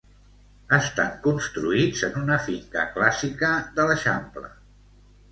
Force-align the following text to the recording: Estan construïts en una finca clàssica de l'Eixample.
Estan 0.75 1.09
construïts 1.25 2.01
en 2.07 2.17
una 2.21 2.37
finca 2.45 2.85
clàssica 2.95 3.51
de 3.77 3.85
l'Eixample. 3.91 4.49